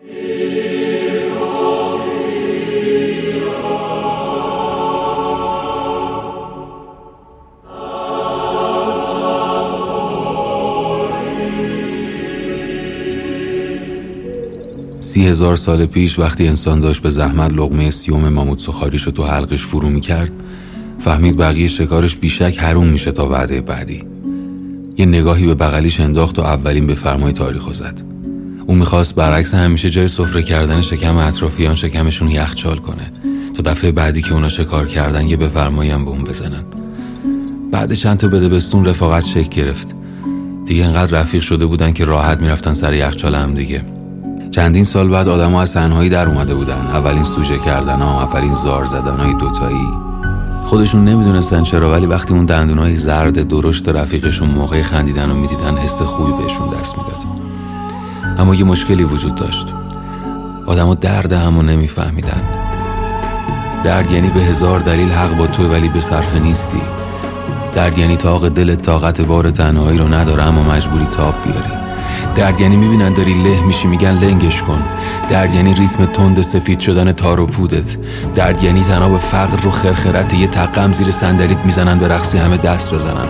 [0.00, 0.06] سی
[15.26, 19.64] هزار سال پیش وقتی انسان داشت به زحمت لغمه سیوم ماموت سخاریش رو تو حلقش
[19.64, 20.32] فرو می‌کرد
[20.98, 24.02] فهمید بقیه شکارش بیشک حروم میشه تا وعده بعدی.
[24.96, 28.09] یه نگاهی به بغلیش انداخت و اولین به فرمای تاریخ زد.
[28.70, 33.12] او می‌خواست برعکس همیشه جای سفره کردن شکم اطرافیان شکمشون یخچال کنه.
[33.56, 36.64] تا دفعه بعدی که اونا شکار کردن یه بفرمایی هم به اون بزنن.
[37.72, 39.94] بعد چند تا بده بستون رفاقت شکل گرفت.
[40.66, 43.84] دیگه انقدر رفیق شده بودن که راحت می‌رفتن سر یخچال هم دیگه.
[44.50, 46.80] چندین سال بعد آدما از تنهایی در اومده بودن.
[46.80, 49.88] اولین سوژه کردن ها اولین زار زدن های دوتایی.
[50.66, 56.02] خودشون نمی‌دونستن چرا ولی وقتی اون دندونای زرد درشت رفیقشون موقع خندیدن و می‌دیدن حس
[56.02, 57.49] خوبی بهشون دست می‌داد.
[58.40, 59.66] اما یه مشکلی وجود داشت.
[60.66, 62.42] آدما درد همو نمیفهمیدن.
[63.84, 66.80] درد یعنی به هزار دلیل حق با توی ولی به صرف نیستی.
[67.74, 71.80] درد یعنی تاق دل طاقت بار تنهایی رو نداره اما مجبوری تاب بیاری.
[72.34, 74.82] درد یعنی می‌بینن داری له میشی میگن لنگش کن.
[75.30, 77.96] درد یعنی ریتم تند سفید شدن تار و پودت.
[78.34, 82.94] درد یعنی تناب فقر رو خرخرت یه تقم زیر صندلیت می‌زنن به رقصی همه دست
[82.94, 83.26] بزنن.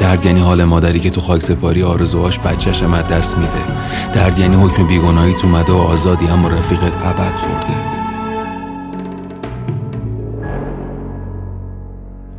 [0.00, 3.64] درد یعنی حال مادری که تو خاک سپاری آرزوهاش بچهش هم دست میده.
[4.12, 7.74] درد یعنی حکم بیگناهی تو مده و آزادی اما رفیقت ابد خورده.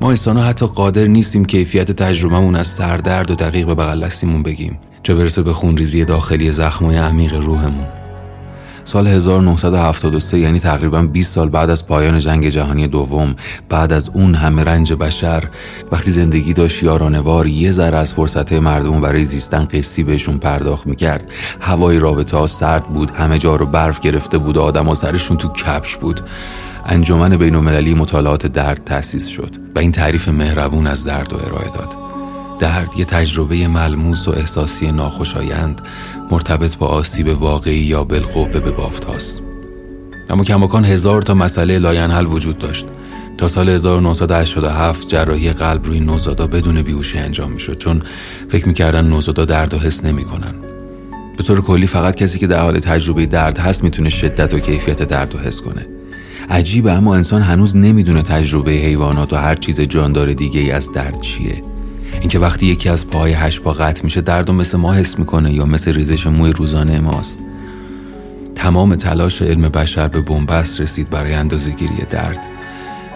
[0.02, 4.10] ما انسان حتی قادر نیستیم کیفیت تجربهمون از سردرد و دقیق به بغل
[4.46, 4.80] بگیم.
[5.04, 8.01] چه برسه به خونریزی داخلی زخمای عمیق روحمون.
[8.92, 13.36] سال 1973 یعنی تقریبا 20 سال بعد از پایان جنگ جهانی دوم
[13.70, 15.44] بعد از اون همه رنج بشر
[15.92, 21.30] وقتی زندگی داشت یارانوار یه ذره از فرصت مردم برای زیستن قصی بهشون پرداخت می‌کرد.
[21.62, 25.48] هوای رابطه ها سرد بود همه جا رو برف گرفته بود و آدم سرشون تو
[25.48, 26.22] کپش بود.
[26.86, 27.56] انجمن بین
[27.96, 32.01] مطالعات درد تأسیس شد و این تعریف مهربون از درد و ارائه داد.
[32.62, 35.82] درد یه تجربه ملموس و احساسی ناخوشایند
[36.32, 39.42] مرتبط با آسیب واقعی یا بالقوه به بافت هاست.
[40.30, 42.88] اما کماکان هزار تا مسئله لاینحل وجود داشت
[43.38, 48.02] تا سال 1987 جراحی قلب روی نوزادا بدون بیهوشی انجام می‌شد چون
[48.50, 50.54] فکر می‌کردن نوزادا درد و حس نمی‌کنن.
[51.38, 55.04] به طور کلی فقط کسی که در حال تجربه درد هست می‌تونه شدت و کیفیت
[55.04, 55.86] درد و حس کنه.
[56.50, 61.22] عجیبه اما انسان هنوز نمی‌دونه تجربه حیوانات و هر چیز جاندار دیگه ای از درد
[61.22, 61.62] چیه.
[62.20, 65.54] اینکه وقتی یکی از پاهای هشت پا قطع میشه درد و مثل ما حس می‌کنه
[65.54, 67.40] یا مثل ریزش موی روزانه ماست.
[68.56, 72.48] تمام تلاش علم بشر به بنبست رسید برای اندازهگیری درد.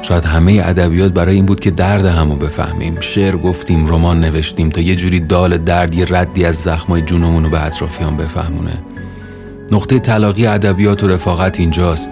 [0.01, 2.99] شاید همه ادبیات برای این بود که درد همو بفهمیم.
[2.99, 7.49] شعر گفتیم رمان نوشتیم تا یه جوری دال درد یه ردی از زخمای جونمون رو
[7.49, 8.83] به اطرافیان بفهمونه.
[9.71, 12.11] نقطه تلاقی ادبیات و رفاقت اینجاست.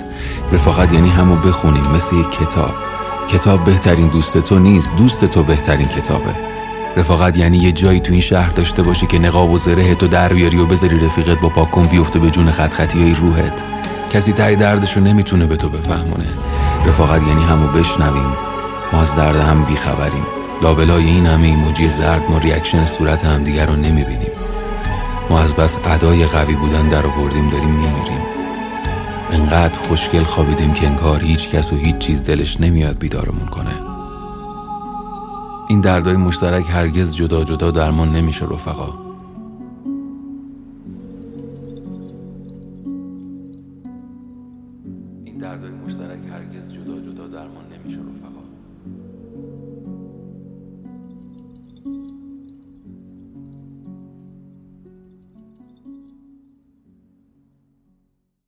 [0.52, 2.74] رفاقت یعنی همو بخونیم مثل یک کتاب.
[3.30, 6.53] کتاب بهترین دوست تو نیست دوست تو بهترین کتابه.
[6.98, 10.34] رفاقت یعنی یه جایی تو این شهر داشته باشی که نقاب و زره تو در
[10.34, 13.64] بیاری و بذاری رفیقت با پاکن بیفته به جون خط خطی های روحت.
[14.14, 16.28] کسی ته دردشو نمی‌تونه به تو بفهمونه.
[16.86, 18.34] رفاقت یعنی همو بشنویم.
[18.94, 20.26] ما از درد هم بیخبریم.
[20.62, 24.32] لابلای این همه ایموجی زرد ما reaction صورت همدیگر رو نمی‌بینیم.
[25.30, 28.22] ما از بس ادای قوی بودن در آوردیم داریم میمیریم.
[29.32, 33.93] انقدر خوشگل خوابیدیم که انگار هیچ کس و هیچ چیز دلش نمیاد بیدارمون کنه.
[35.74, 38.94] این دردای مشترک هرگز جدا جدا درمان نمیشه رفقا.
[45.26, 48.43] این دردای مشترک هرگز جدا جدا درمان نمیشه رفقا.